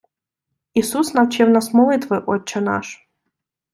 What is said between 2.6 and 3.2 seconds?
наш.